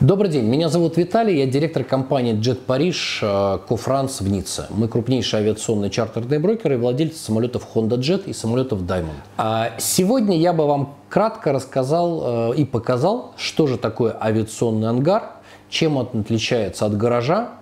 [0.00, 4.68] Добрый день, меня зовут Виталий, я директор компании Jet Paris Кофранс в Ницце.
[4.70, 9.16] Мы крупнейший авиационный чартерный брокер и владельцы самолетов Honda Jet и самолетов Diamond.
[9.38, 15.32] А сегодня я бы вам кратко рассказал э, и показал, что же такое авиационный ангар,
[15.68, 17.54] чем он отличается от гаража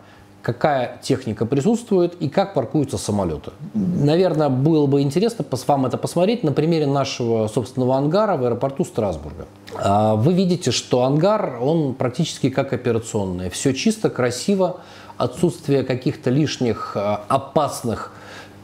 [0.47, 3.51] какая техника присутствует и как паркуются самолеты.
[3.75, 9.47] Наверное, было бы интересно вам это посмотреть на примере нашего собственного ангара в аэропорту Страсбурга.
[9.75, 13.51] А, вы видите, что ангар, он практически как операционный.
[13.51, 14.77] Все чисто, красиво,
[15.17, 18.13] отсутствие каких-то лишних а, опасных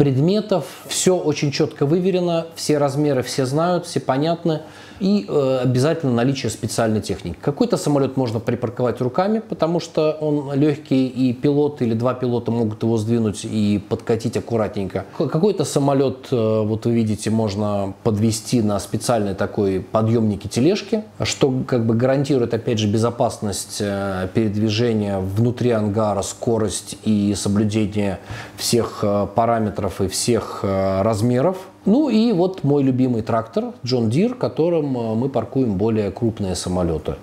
[0.02, 0.64] предметов.
[0.88, 4.62] Все очень четко выверено, все размеры все знают, все понятны
[5.02, 7.36] и э, обязательно наличие специальной техники.
[7.40, 12.84] Какой-то самолет можно припарковать руками, потому что он легкий, и пилот или два пилота могут
[12.84, 15.04] его сдвинуть и подкатить аккуратненько.
[15.18, 21.84] Какой-то самолет, э, вот вы видите, можно подвести на специальной такой подъемнике тележки, что как
[21.84, 28.20] бы гарантирует, опять же, безопасность э, передвижения внутри ангара, скорость и соблюдение
[28.56, 31.56] всех э, параметров и всех э, размеров.
[31.84, 37.16] Ну и вот мой любимый трактор John Deere, которым э, мы паркуем более крупные самолеты.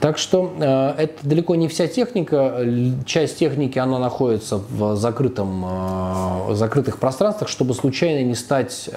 [0.00, 2.64] Так что э, это далеко не вся техника.
[3.04, 5.64] Часть техники она находится в закрытом,
[6.52, 8.88] закрытых пространствах, чтобы случайно не стать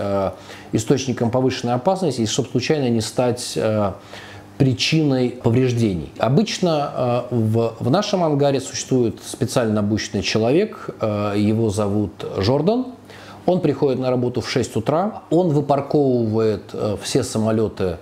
[0.71, 3.57] источником повышенной опасности и чтобы случайно не стать
[4.63, 6.09] причиной повреждений.
[6.19, 12.85] Обычно э, в, в нашем ангаре существует специально обученный человек, э, его зовут Жордан.
[13.45, 17.97] Он приходит на работу в 6 утра, он выпарковывает э, все самолеты,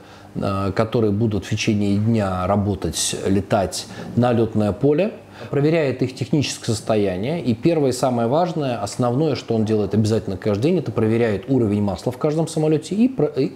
[0.75, 5.11] которые будут в течение дня работать, летать на летное поле,
[5.49, 7.41] проверяет их техническое состояние.
[7.41, 11.81] И первое и самое важное, основное, что он делает обязательно каждый день, это проверяет уровень
[11.81, 13.07] масла в каждом самолете и,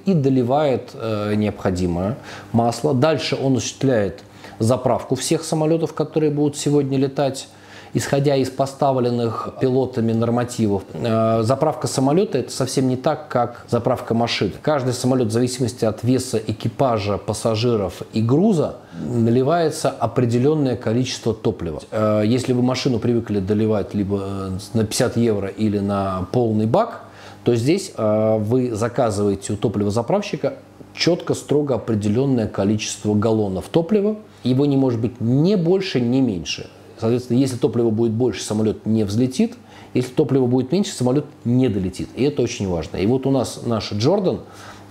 [0.06, 2.18] и доливает э, необходимое
[2.52, 2.94] масло.
[2.94, 4.24] Дальше он осуществляет
[4.60, 7.48] заправку всех самолетов, которые будут сегодня летать
[7.96, 10.84] исходя из поставленных пилотами нормативов.
[10.94, 14.52] Э, заправка самолета это совсем не так, как заправка машин.
[14.62, 21.82] Каждый самолет в зависимости от веса экипажа, пассажиров и груза наливается определенное количество топлива.
[21.90, 27.02] Э, если вы машину привыкли доливать либо э, на 50 евро или на полный бак,
[27.46, 30.54] то здесь вы заказываете у топливозаправщика
[30.96, 34.16] четко, строго определенное количество галлонов топлива.
[34.44, 36.68] Его не может быть ни больше, ни меньше.
[37.00, 39.56] Соответственно, если топлива будет больше, самолет не взлетит.
[39.94, 42.10] Если топлива будет меньше, самолет не долетит.
[42.16, 42.98] И это очень важно.
[42.98, 44.42] И вот у нас наш Джордан,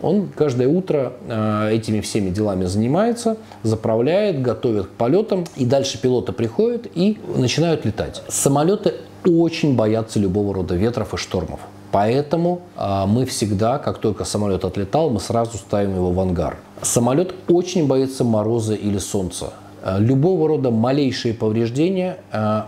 [0.00, 5.44] он каждое утро э, этими всеми делами занимается, заправляет, готовит к полетам.
[5.56, 8.22] И дальше пилоты приходят и начинают летать.
[8.28, 8.94] Самолеты
[9.24, 11.60] очень боятся любого рода ветров и штормов.
[11.90, 16.56] Поэтому э, мы всегда, как только самолет отлетал, мы сразу ставим его в ангар.
[16.82, 19.52] Самолет очень боится мороза или солнца.
[19.84, 22.62] Э, любого рода малейшие повреждения э,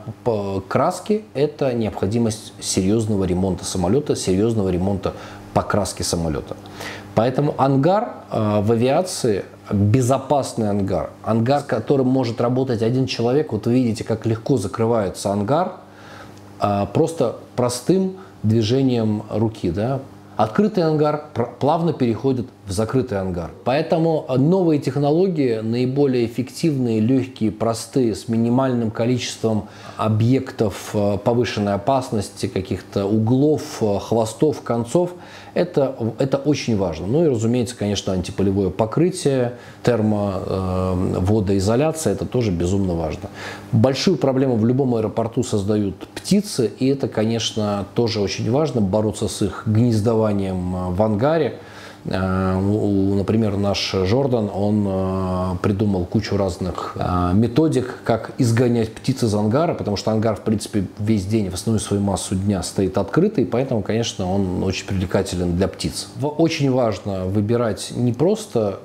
[0.69, 5.15] краски– это необходимость серьезного ремонта самолета, серьезного ремонта
[5.55, 6.57] покраски самолета.
[7.15, 11.11] Поэтому ангар э, в авиации безопасный ангар.
[11.25, 13.51] Ангар, которым может работать один человек.
[13.51, 15.73] Вот вы видите, как легко закрывается ангар
[16.95, 19.71] просто простым движением руки.
[19.71, 20.01] Да?
[20.37, 23.53] Открытый ангар плавно переходит в закрытый ангар.
[23.65, 33.07] Поэтому новые технологии, наиболее эффективные, легкие, простые, с минимальным количеством объектов э, повышенной опасности, каких-то
[33.07, 35.13] углов, э, хвостов, концов,
[35.55, 37.07] это, это очень важно.
[37.07, 43.31] Ну и, разумеется, конечно, антиполевое покрытие, термоводоизоляция, э, это тоже безумно важно.
[43.73, 49.41] Большую проблему в любом аэропорту создают птицы, и это, конечно, тоже очень важно, бороться с
[49.41, 49.63] их
[50.27, 51.59] гнездованием в ангаре.
[52.05, 59.35] Э, например, наш Жордан, он э, придумал кучу разных э, методик, как изгонять птиц из
[59.35, 63.45] ангара, потому что ангар, в принципе, весь день, в основную свою массу дня стоит открытый,
[63.45, 66.07] поэтому, конечно, он очень привлекателен для птиц.
[66.23, 68.79] Очень важно выбирать не просто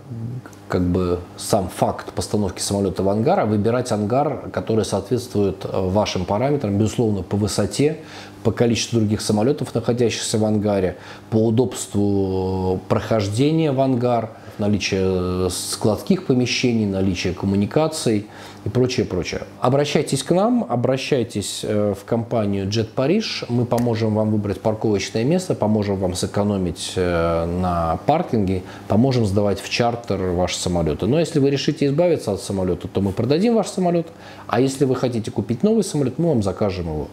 [0.71, 6.77] как бы сам факт постановки самолета в ангар, а выбирать ангар, который соответствует вашим параметрам,
[6.77, 7.97] безусловно, по высоте,
[8.43, 10.95] по количеству других самолетов, находящихся в ангаре,
[11.29, 18.27] по удобству прохождения в ангар, наличие складских помещений, наличие коммуникаций
[18.63, 19.41] и прочее, прочее.
[19.59, 25.55] Обращайтесь к нам, обращайтесь э, в компанию Jet Paris, мы поможем вам выбрать парковочное место,
[25.55, 31.07] поможем вам сэкономить э, на паркинге, поможем сдавать в чартер ваши самолеты.
[31.07, 34.07] Но если вы решите избавиться от самолета, то мы продадим ваш самолет,
[34.47, 37.07] а если вы хотите купить новый самолет, мы вам закажем его.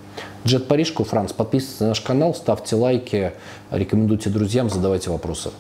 [0.45, 3.33] Jet Paris, Франц, подписывайтесь на наш канал, ставьте лайки,
[3.71, 5.51] рекомендуйте друзьям, задавайте вопросы.